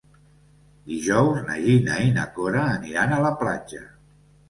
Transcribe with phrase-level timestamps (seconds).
[0.91, 3.89] Dijous na Gina i na Cora aniran a la platja.